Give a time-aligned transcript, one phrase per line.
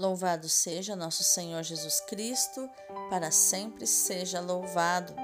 [0.00, 2.70] Louvado seja nosso Senhor Jesus Cristo,
[3.10, 5.14] para sempre seja louvado.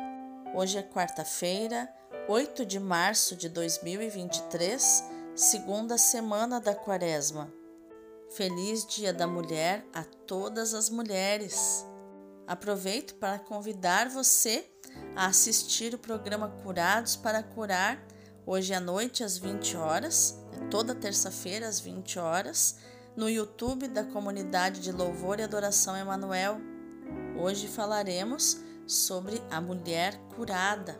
[0.54, 1.88] Hoje é quarta-feira,
[2.28, 5.02] 8 de março de 2023,
[5.34, 7.50] segunda semana da Quaresma.
[8.28, 11.82] Feliz Dia da Mulher a todas as mulheres.
[12.46, 14.70] Aproveito para convidar você
[15.16, 18.06] a assistir o programa Curados para Curar,
[18.44, 20.38] hoje à noite às 20 horas,
[20.70, 22.76] toda terça-feira às 20 horas
[23.16, 26.60] no YouTube da comunidade de louvor e adoração Emanuel.
[27.40, 30.98] Hoje falaremos sobre a mulher curada.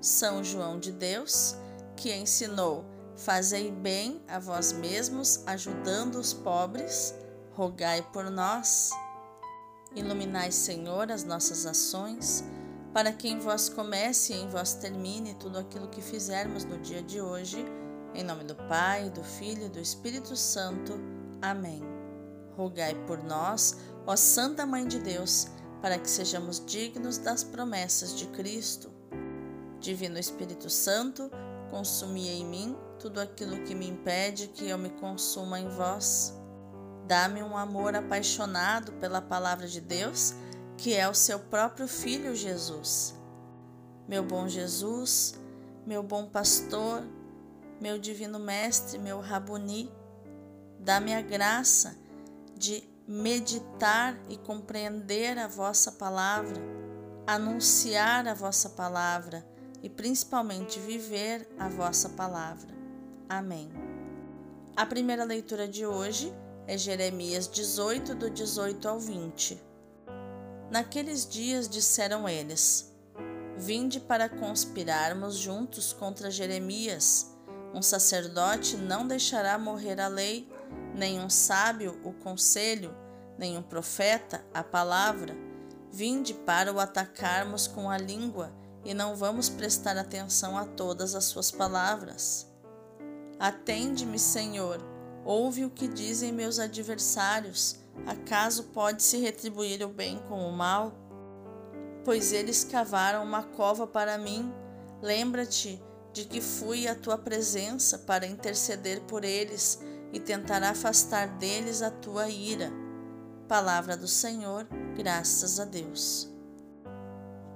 [0.00, 1.56] São João de Deus,
[1.96, 2.84] que ensinou:
[3.16, 7.14] Fazei bem a vós mesmos, ajudando os pobres,
[7.52, 8.90] rogai por nós.
[9.96, 12.44] Iluminai, Senhor, as nossas ações,
[12.92, 17.02] para que em vós comece e em vós termine tudo aquilo que fizermos no dia
[17.02, 17.64] de hoje
[18.14, 20.94] em nome do Pai, do Filho e do Espírito Santo.
[21.40, 21.82] Amém.
[22.56, 25.48] Rogai por nós, ó Santa Mãe de Deus,
[25.80, 28.90] para que sejamos dignos das promessas de Cristo.
[29.78, 31.30] Divino Espírito Santo,
[31.70, 36.34] consumi em mim tudo aquilo que me impede que eu me consuma em vós.
[37.06, 40.34] Dá-me um amor apaixonado pela palavra de Deus,
[40.76, 43.14] que é o seu próprio Filho Jesus.
[44.06, 45.38] Meu bom Jesus,
[45.86, 47.02] meu bom pastor,
[47.80, 49.92] meu divino mestre, meu Rabuni,
[50.78, 51.96] dá-me a graça
[52.56, 56.60] de meditar e compreender a vossa palavra,
[57.26, 59.46] anunciar a vossa palavra
[59.82, 62.68] e principalmente viver a vossa palavra.
[63.28, 63.70] Amém.
[64.76, 66.34] A primeira leitura de hoje
[66.66, 69.62] é Jeremias 18, do 18 ao 20.
[70.70, 72.92] Naqueles dias disseram eles:
[73.56, 77.37] Vinde para conspirarmos juntos contra Jeremias
[77.78, 80.48] um sacerdote não deixará morrer a lei,
[80.94, 82.92] nem um sábio o conselho,
[83.38, 85.36] nem um profeta a palavra.
[85.92, 88.52] Vinde para o atacarmos com a língua,
[88.84, 92.50] e não vamos prestar atenção a todas as suas palavras.
[93.38, 94.80] Atende-me, Senhor,
[95.24, 97.76] ouve o que dizem meus adversários.
[98.06, 100.92] Acaso pode-se retribuir o bem com o mal?
[102.04, 104.52] Pois eles cavaram uma cova para mim.
[105.00, 105.80] Lembra-te
[106.18, 109.78] de que fui à tua presença para interceder por eles
[110.12, 112.72] e tentar afastar deles a tua ira.
[113.46, 116.28] Palavra do Senhor, graças a Deus.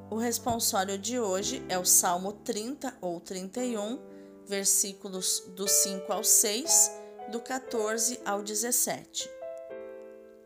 [0.09, 3.99] O responsório de hoje é o Salmo 30 ou 31,
[4.47, 6.93] versículos do 5 ao 6,
[7.33, 9.29] do 14 ao 17.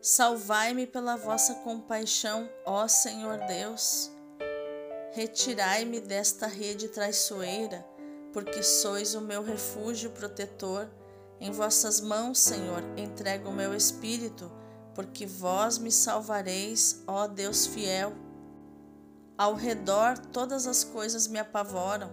[0.01, 4.09] Salvai-me pela vossa compaixão, ó Senhor Deus.
[5.13, 7.85] Retirai-me desta rede traiçoeira
[8.33, 10.89] porque sois o meu refúgio protetor.
[11.39, 14.51] Em vossas mãos, Senhor, entrego o meu espírito,
[14.93, 18.13] porque vós me salvareis, ó Deus fiel.
[19.37, 22.11] Ao redor todas as coisas me apavoram,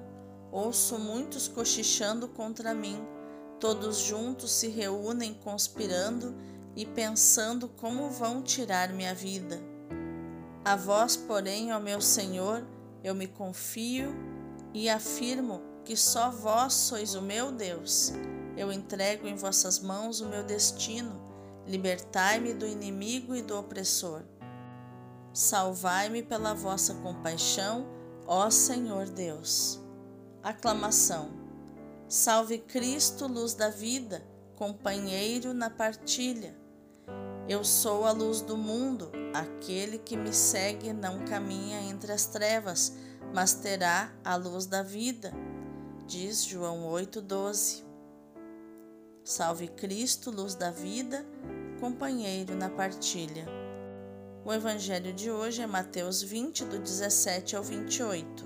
[0.52, 3.02] ouço muitos cochichando contra mim,
[3.58, 6.34] todos juntos se reúnem conspirando
[6.76, 9.58] e pensando como vão tirar minha vida.
[10.64, 12.62] A vós, porém, ó meu Senhor,
[13.02, 14.14] eu me confio
[14.72, 18.12] e afirmo que só vós sois o meu Deus.
[18.56, 21.22] Eu entrego em vossas mãos o meu destino.
[21.67, 24.23] Libertai-me do inimigo e do opressor.
[25.33, 27.87] Salvai-me pela vossa compaixão,
[28.27, 29.81] ó Senhor Deus.
[30.43, 31.31] Aclamação.
[32.09, 34.23] Salve Cristo, luz da vida,
[34.56, 36.56] companheiro na partilha.
[37.49, 42.94] Eu sou a luz do mundo, aquele que me segue não caminha entre as trevas,
[43.34, 45.33] mas terá a luz da vida
[46.06, 47.82] diz João 8,12.
[49.22, 51.25] Salve Cristo, luz da vida,
[51.81, 53.47] companheiro na partilha.
[54.44, 58.44] O evangelho de hoje é Mateus 20, do 17 ao 28.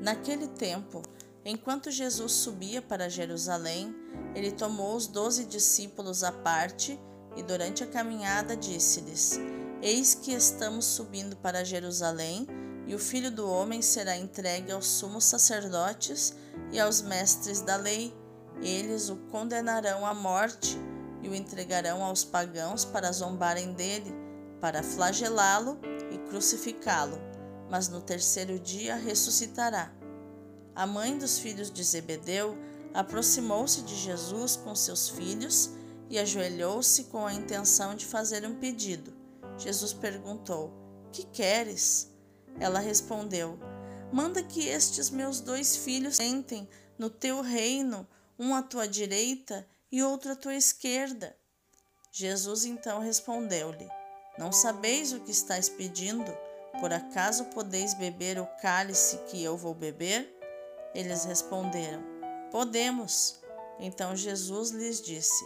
[0.00, 1.02] Naquele tempo,
[1.44, 3.92] enquanto Jesus subia para Jerusalém,
[4.34, 6.98] ele tomou os doze discípulos à parte
[7.36, 9.40] e, durante a caminhada, disse-lhes:
[9.82, 12.46] Eis que estamos subindo para Jerusalém
[12.86, 16.34] e o filho do homem será entregue aos sumos sacerdotes
[16.70, 18.14] e aos mestres da lei.
[18.62, 20.78] Eles o condenarão à morte
[21.20, 24.14] e o entregarão aos pagãos para zombarem dele,
[24.60, 25.78] para flagelá-lo
[26.12, 27.18] e crucificá-lo.
[27.68, 29.92] Mas no terceiro dia ressuscitará.
[30.74, 32.56] A mãe dos filhos de Zebedeu
[32.94, 35.70] aproximou-se de Jesus com seus filhos
[36.08, 39.12] e ajoelhou-se com a intenção de fazer um pedido.
[39.58, 40.72] Jesus perguntou:
[41.10, 42.15] Que queres?
[42.60, 43.58] Ela respondeu:
[44.12, 46.68] Manda que estes meus dois filhos sentem
[46.98, 48.06] no teu reino,
[48.38, 51.36] um à tua direita e outro à tua esquerda.
[52.10, 53.88] Jesus então respondeu-lhe:
[54.38, 56.32] Não sabeis o que estáis pedindo?
[56.80, 60.34] Por acaso podeis beber o cálice que eu vou beber?
[60.94, 62.02] Eles responderam:
[62.50, 63.40] Podemos.
[63.78, 65.44] Então Jesus lhes disse: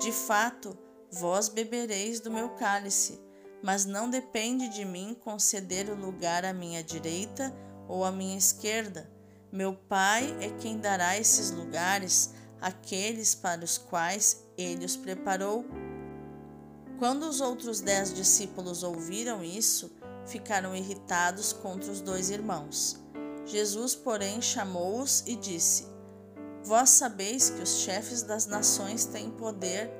[0.00, 0.76] De fato,
[1.10, 3.20] vós bebereis do meu cálice,
[3.62, 7.54] mas não depende de mim conceder o lugar à minha direita
[7.88, 9.10] ou à minha esquerda.
[9.52, 15.64] Meu Pai é quem dará esses lugares àqueles para os quais ele os preparou.
[16.98, 19.92] Quando os outros dez discípulos ouviram isso,
[20.26, 23.00] ficaram irritados contra os dois irmãos.
[23.44, 25.86] Jesus, porém, chamou-os e disse:
[26.64, 29.90] Vós sabeis que os chefes das nações têm poder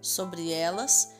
[0.00, 1.19] sobre elas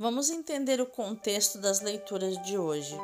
[0.00, 2.96] Vamos entender o contexto das leituras de hoje.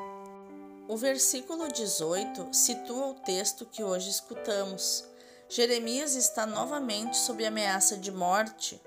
[0.88, 5.04] O versículo 18 situa o texto que hoje escutamos.
[5.46, 8.80] Jeremias está novamente sob ameaça de morte,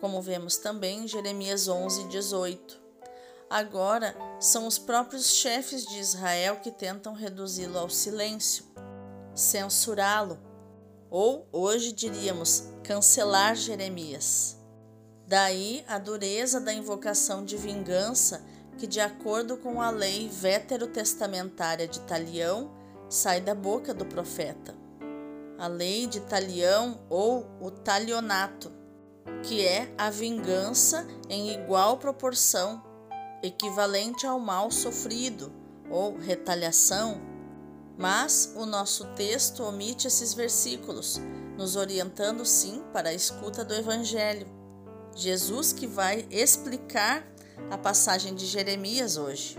[0.00, 2.80] como vemos também em Jeremias 11, 18.
[3.50, 8.64] Agora são os próprios chefes de Israel que tentam reduzi-lo ao silêncio,
[9.34, 10.38] censurá-lo,
[11.10, 14.55] ou hoje diríamos cancelar Jeremias.
[15.26, 18.44] Daí a dureza da invocação de vingança
[18.78, 22.70] que, de acordo com a lei veterotestamentária de Talião,
[23.08, 24.74] sai da boca do profeta.
[25.58, 28.70] A lei de Talião ou o talionato,
[29.42, 32.84] que é a vingança em igual proporção
[33.42, 35.52] equivalente ao mal sofrido
[35.90, 37.20] ou retaliação,
[37.98, 41.20] mas o nosso texto omite esses versículos,
[41.56, 44.65] nos orientando sim para a escuta do Evangelho.
[45.16, 47.26] Jesus que vai explicar
[47.70, 49.56] a passagem de Jeremias hoje.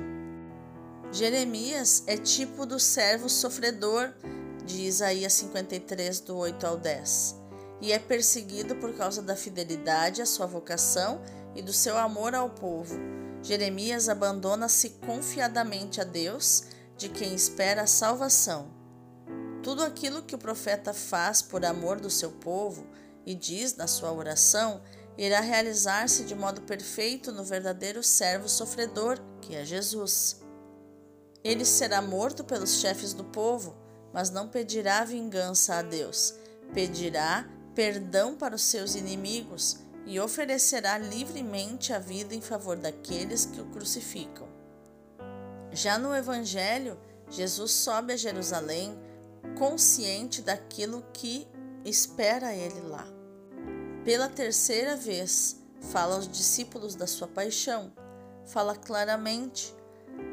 [1.12, 4.14] Jeremias é tipo do servo sofredor
[4.66, 7.36] de Isaías 53, do 8 ao 10,
[7.82, 11.22] e é perseguido por causa da fidelidade à sua vocação
[11.54, 12.96] e do seu amor ao povo
[13.48, 16.64] Jeremias abandona-se confiadamente a Deus,
[16.98, 18.68] de quem espera a salvação.
[19.64, 22.86] Tudo aquilo que o profeta faz por amor do seu povo
[23.26, 24.82] e diz na sua oração
[25.18, 30.42] irá realizar-se de modo perfeito no verdadeiro servo sofredor, que é Jesus.
[31.44, 33.76] Ele será morto pelos chefes do povo,
[34.14, 36.34] mas não pedirá vingança a Deus,
[36.74, 43.60] pedirá perdão para os seus inimigos e oferecerá livremente a vida em favor daqueles que
[43.60, 44.48] o crucificam.
[45.72, 46.98] Já no Evangelho,
[47.30, 48.98] Jesus sobe a Jerusalém
[49.58, 51.48] consciente daquilo que
[51.84, 53.17] espera ele lá.
[54.08, 55.58] Pela terceira vez,
[55.92, 57.92] fala aos discípulos da sua paixão,
[58.46, 59.76] fala claramente,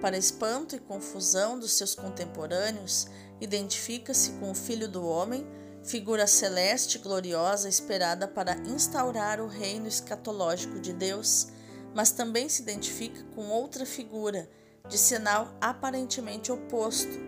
[0.01, 3.09] para espanto e confusão dos seus contemporâneos,
[3.41, 5.45] identifica-se com o Filho do Homem
[5.83, 11.49] figura celeste gloriosa esperada para instaurar o reino escatológico de Deus,
[11.93, 14.49] mas também se identifica com outra figura,
[14.89, 17.19] de sinal aparentemente oposto,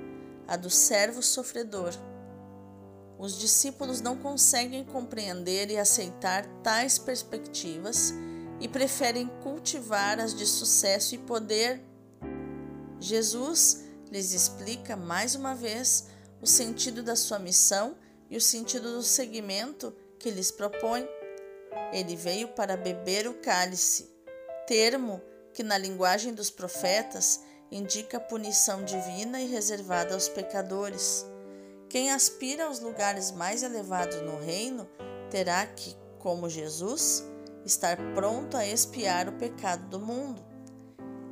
[0.47, 1.93] a do servo sofredor.
[3.19, 8.13] Os discípulos não conseguem compreender e aceitar tais perspectivas
[8.61, 11.83] e preferem cultivar as de sucesso e poder.
[13.01, 16.09] Jesus lhes explica mais uma vez
[16.41, 17.97] o sentido da sua missão
[18.31, 21.09] e o sentido do seguimento que lhes propõe.
[21.93, 24.11] Ele veio para beber o cálice,
[24.67, 31.25] termo que na linguagem dos profetas indica punição divina e reservada aos pecadores.
[31.97, 34.87] Quem aspira aos lugares mais elevados no reino
[35.31, 37.25] terá que, como Jesus,
[37.65, 40.45] estar pronto a expiar o pecado do mundo.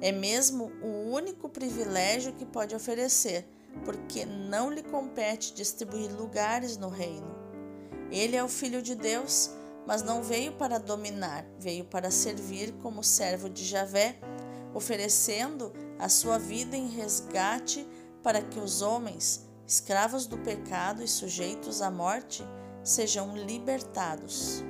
[0.00, 3.47] É mesmo o único privilégio que pode oferecer
[3.85, 7.28] porque não lhe compete distribuir lugares no reino.
[8.11, 9.50] Ele é o Filho de Deus,
[9.87, 14.18] mas não veio para dominar, veio para servir como servo de Javé,
[14.73, 17.87] oferecendo a sua vida em resgate
[18.23, 22.47] para que os homens, escravos do pecado e sujeitos à morte,
[22.83, 24.62] sejam libertados.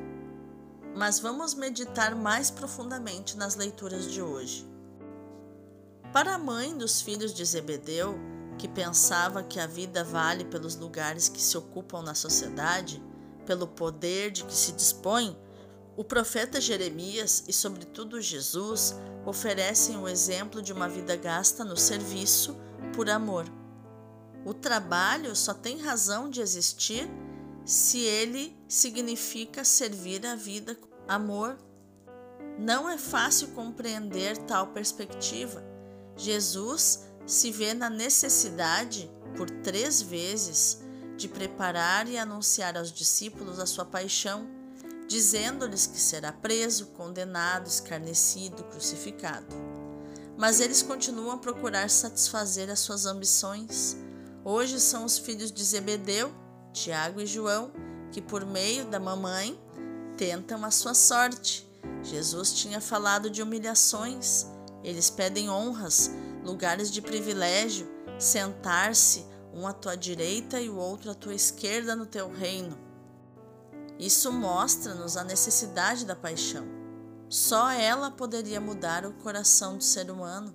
[0.96, 4.68] Mas vamos meditar mais profundamente nas leituras de hoje.
[6.12, 8.14] Para a mãe dos filhos de Zebedeu,
[8.56, 13.02] que pensava que a vida vale pelos lugares que se ocupam na sociedade,
[13.44, 15.36] pelo poder de que se dispõe,
[15.96, 22.56] O profeta Jeremias e, sobretudo, Jesus oferecem o exemplo de uma vida gasta no serviço
[22.92, 23.44] por amor.
[24.44, 27.08] O trabalho só tem razão de existir
[27.64, 31.58] se ele significa servir a vida com amor.
[32.58, 35.64] Não é fácil compreender tal perspectiva.
[36.16, 40.82] Jesus se vê na necessidade, por três vezes,
[41.16, 44.46] de preparar e anunciar aos discípulos a sua paixão
[45.06, 49.54] dizendo-lhes que será preso, condenado, escarnecido, crucificado.
[50.36, 53.96] Mas eles continuam a procurar satisfazer as suas ambições.
[54.46, 56.30] Hoje são os filhos de Zebedeu,
[56.70, 57.72] Tiago e João,
[58.12, 59.58] que por meio da mamãe
[60.18, 61.66] tentam a sua sorte.
[62.02, 64.44] Jesus tinha falado de humilhações.
[64.82, 66.10] Eles pedem honras,
[66.44, 69.24] lugares de privilégio, sentar-se
[69.54, 72.78] um à tua direita e o outro à tua esquerda no teu reino.
[73.98, 76.66] Isso mostra-nos a necessidade da paixão.
[77.30, 80.54] Só ela poderia mudar o coração do ser humano.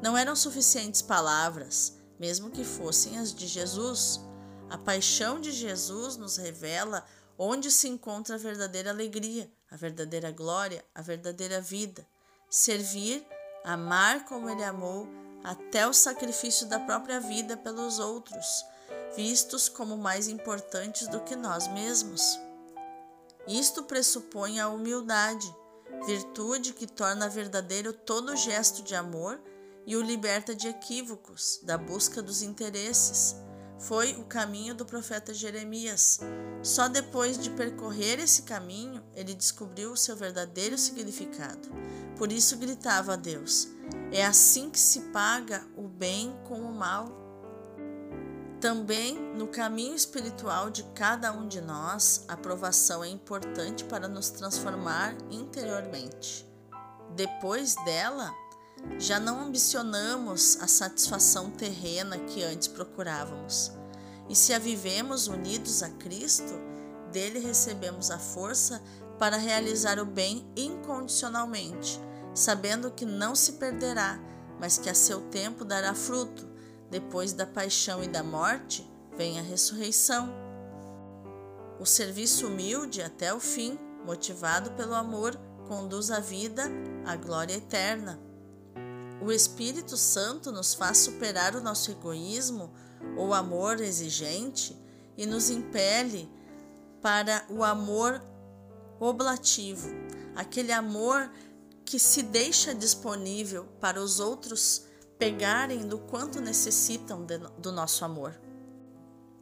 [0.00, 4.20] Não eram suficientes palavras, mesmo que fossem as de Jesus.
[4.68, 7.04] A paixão de Jesus nos revela
[7.38, 12.06] onde se encontra a verdadeira alegria, a verdadeira glória, a verdadeira vida.
[12.50, 13.26] Servir,
[13.64, 15.08] amar como ele amou,
[15.42, 18.66] até o sacrifício da própria vida pelos outros,
[19.16, 22.38] vistos como mais importantes do que nós mesmos.
[23.48, 25.50] Isto pressupõe a humildade,
[26.04, 29.40] virtude que torna verdadeiro todo gesto de amor
[29.86, 33.36] e o liberta de equívocos, da busca dos interesses.
[33.78, 36.20] Foi o caminho do profeta Jeremias.
[36.62, 41.68] Só depois de percorrer esse caminho ele descobriu o seu verdadeiro significado.
[42.16, 43.68] Por isso gritava a Deus:
[44.12, 47.18] É assim que se paga o bem com o mal.
[48.60, 54.28] Também no caminho espiritual de cada um de nós, a aprovação é importante para nos
[54.28, 56.46] transformar interiormente.
[57.16, 58.30] Depois dela,
[58.98, 63.72] já não ambicionamos a satisfação terrena que antes procurávamos.
[64.28, 66.52] E se a vivemos unidos a Cristo,
[67.10, 68.82] dele recebemos a força
[69.18, 72.00] para realizar o bem incondicionalmente,
[72.34, 74.18] sabendo que não se perderá,
[74.58, 76.48] mas que a seu tempo dará fruto
[76.90, 80.28] depois da paixão e da morte, vem a ressurreição.
[81.78, 86.64] O serviço humilde até o fim, motivado pelo amor, conduz a vida
[87.06, 88.29] à glória eterna.
[89.22, 92.72] O Espírito Santo nos faz superar o nosso egoísmo
[93.16, 94.76] ou amor exigente
[95.16, 96.28] e nos impele
[97.02, 98.22] para o amor
[98.98, 99.88] oblativo,
[100.34, 101.30] aquele amor
[101.84, 104.84] que se deixa disponível para os outros
[105.18, 108.38] pegarem do quanto necessitam de, do nosso amor.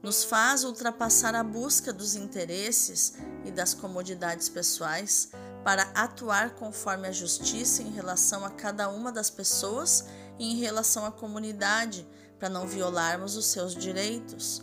[0.02, 5.30] Nos faz ultrapassar a busca dos interesses e das comodidades pessoais
[5.68, 10.06] para atuar conforme a justiça em relação a cada uma das pessoas
[10.38, 12.08] e em relação à comunidade,
[12.38, 14.62] para não violarmos os seus direitos.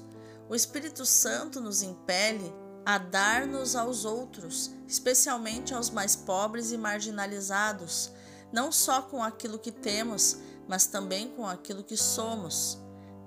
[0.49, 2.51] O Espírito Santo nos impele
[2.83, 8.11] a dar-nos aos outros, especialmente aos mais pobres e marginalizados,
[8.51, 12.79] não só com aquilo que temos, mas também com aquilo que somos: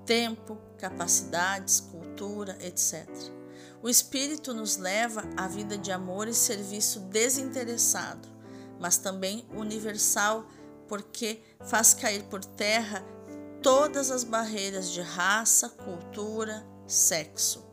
[0.05, 3.07] tempo, capacidades, cultura, etc.
[3.81, 8.27] O Espírito nos leva à vida de amor e serviço desinteressado,
[8.77, 10.45] mas também universal,
[10.87, 13.05] porque faz cair por terra
[13.61, 17.65] todas as barreiras de raça, cultura, sexo.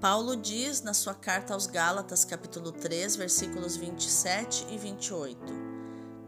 [0.00, 5.40] Paulo diz na sua carta aos Gálatas, capítulo 3, versículos 27 e 28: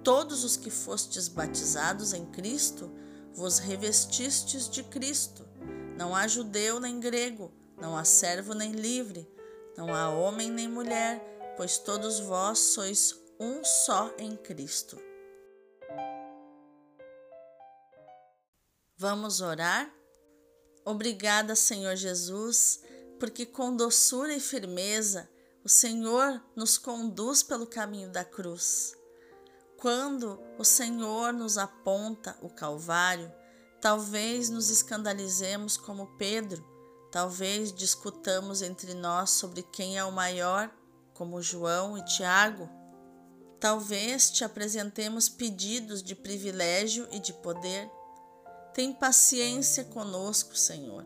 [0.02, 2.90] Todos os que fostes batizados em Cristo,
[3.32, 5.46] vos revestistes de Cristo.
[5.96, 9.28] Não há judeu nem grego, não há servo nem livre,
[9.76, 15.00] não há homem nem mulher, pois todos vós sois um só em Cristo.
[18.96, 19.90] Vamos orar?
[20.84, 22.82] Obrigada, Senhor Jesus,
[23.18, 25.28] porque com doçura e firmeza
[25.64, 28.94] o Senhor nos conduz pelo caminho da cruz.
[29.78, 33.32] Quando o Senhor nos aponta o Calvário,
[33.80, 36.62] talvez nos escandalizemos como Pedro,
[37.10, 40.70] talvez discutamos entre nós sobre quem é o maior,
[41.14, 42.68] como João e Tiago.
[43.58, 47.90] Talvez te apresentemos pedidos de privilégio e de poder.
[48.72, 51.04] Tem paciência conosco, Senhor.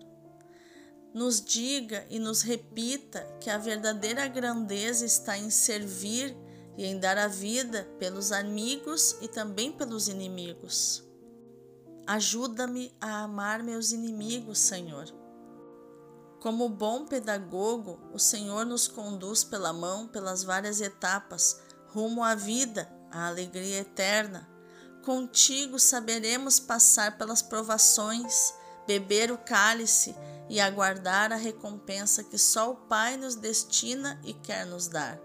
[1.12, 6.36] Nos diga e nos repita que a verdadeira grandeza está em servir
[6.76, 11.02] e em dar a vida pelos amigos e também pelos inimigos.
[12.06, 15.23] Ajuda-me a amar meus inimigos, Senhor.
[16.44, 21.58] Como bom pedagogo, o Senhor nos conduz pela mão pelas várias etapas,
[21.88, 24.46] rumo à vida, à alegria eterna.
[25.02, 28.52] Contigo saberemos passar pelas provações,
[28.86, 30.14] beber o cálice
[30.46, 35.18] e aguardar a recompensa que só o Pai nos destina e quer nos dar.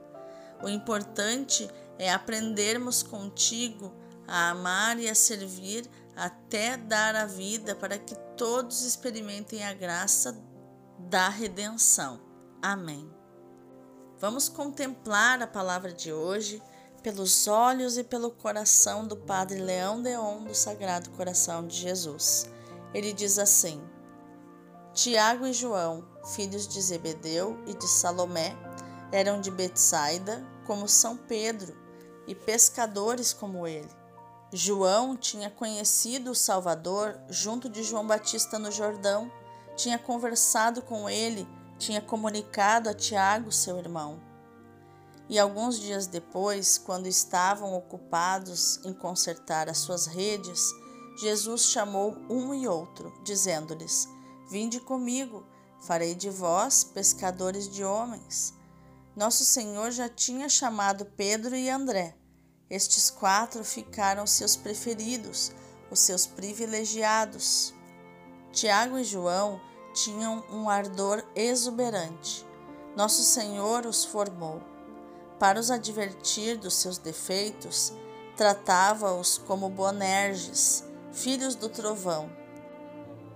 [0.63, 3.93] O importante é aprendermos contigo
[4.25, 5.85] a amar e a servir
[6.15, 10.31] até dar a vida para que todos experimentem a graça
[10.99, 12.19] da redenção.
[12.61, 13.09] Amém.
[14.19, 16.61] Vamos contemplar a palavra de hoje
[17.01, 22.49] pelos olhos e pelo coração do Padre Leão Deon do Sagrado Coração de Jesus.
[22.93, 23.81] Ele diz assim:
[24.93, 28.57] Tiago e João, filhos de Zebedeu e de Salomé,
[29.11, 31.77] eram de Betsaida, como São Pedro,
[32.27, 33.89] e pescadores como ele.
[34.51, 39.31] João tinha conhecido o Salvador junto de João Batista no Jordão
[39.79, 44.21] tinha conversado com ele, tinha comunicado a Tiago, seu irmão.
[45.29, 50.69] E alguns dias depois, quando estavam ocupados em consertar as suas redes,
[51.21, 54.05] Jesus chamou um e outro, dizendo-lhes:
[54.51, 55.45] Vinde comigo,
[55.81, 58.53] farei de vós pescadores de homens.
[59.15, 62.17] Nosso Senhor já tinha chamado Pedro e André.
[62.69, 65.53] Estes quatro ficaram seus preferidos,
[65.89, 67.73] os seus privilegiados.
[68.51, 69.68] Tiago e João
[70.03, 72.45] tinham um ardor exuberante.
[72.95, 74.61] Nosso Senhor os formou.
[75.37, 77.93] Para os advertir dos seus defeitos,
[78.35, 82.29] tratava-os como Bonerges, filhos do trovão.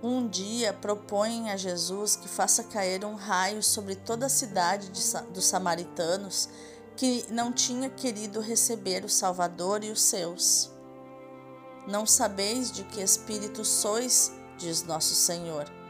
[0.02, 4.90] Um dia propõem a Jesus que faça cair um raio sobre toda a cidade
[5.30, 6.48] dos samaritanos
[6.96, 10.70] que não tinha querido receber o Salvador e os seus.
[11.86, 15.83] Não sabeis de que espírito sois, diz nosso Senhor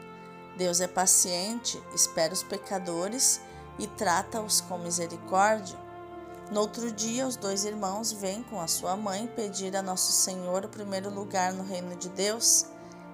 [0.57, 3.41] Deus é paciente, espera os pecadores
[3.77, 5.77] e trata-os com misericórdia.
[6.49, 10.63] No outro dia, os dois irmãos vêm com a sua mãe pedir a Nosso Senhor
[10.63, 12.67] o primeiro lugar no reino de Deus.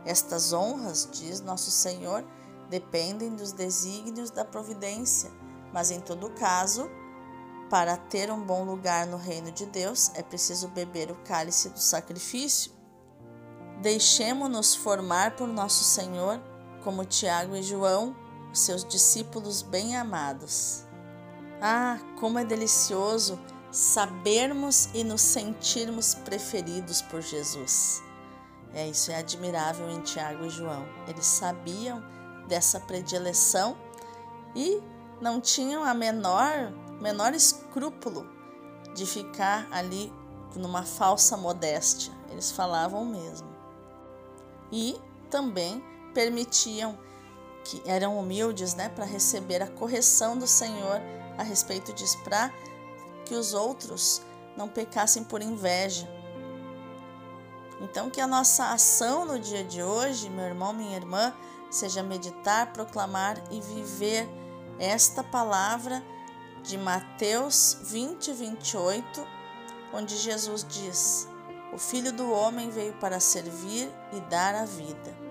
[0.06, 2.24] Estas honras, diz Nosso Senhor,
[2.70, 5.32] dependem dos desígnios da providência,
[5.74, 6.90] mas em todo caso,
[7.70, 11.80] para ter um bom lugar no reino de Deus, é preciso beber o cálice do
[11.80, 12.72] sacrifício.
[13.82, 16.51] Deixemo-nos formar por Nosso Senhor
[16.84, 18.16] como Tiago e João,
[18.54, 20.86] seus discípulos bem-amados.
[21.62, 23.40] Ah, como é delicioso
[23.72, 28.04] sabermos e nos sentirmos preferidos por Jesus.
[28.74, 30.86] É isso é admirável em Tiago e João.
[31.08, 32.04] Eles sabiam
[32.48, 33.78] dessa predileção
[34.56, 34.82] e
[35.22, 38.28] não tinham a menor menor escrúpulo
[38.94, 40.14] de ficar ali
[40.56, 42.14] numa falsa modéstia.
[42.30, 43.50] Eles falavam mesmo.
[44.72, 46.98] E também permitiam
[47.64, 51.00] que eram humildes, né, para receber a correção do Senhor
[51.38, 52.52] a respeito disso, para
[53.26, 54.22] que os outros
[54.58, 56.10] não pecassem por inveja.
[57.80, 61.34] Então, que a nossa ação no dia de hoje, meu irmão, minha irmã,
[61.70, 64.28] seja meditar, proclamar e viver
[64.78, 66.04] esta palavra
[66.64, 69.28] de Mateus 20, 28,
[69.94, 71.28] onde Jesus diz:
[71.74, 75.31] O Filho do Homem veio para servir e dar a vida.